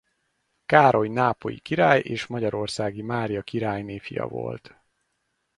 [0.65, 4.79] Károly nápolyi király és Magyarországi Mária királyné fia volt.